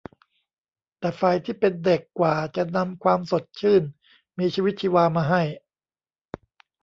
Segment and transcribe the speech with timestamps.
[0.99, 3.83] แต่ฝ่ายที่เป็นเด็กกว่าจะนำความสดชื่น
[4.39, 5.41] มีชีวิตชีวามาให้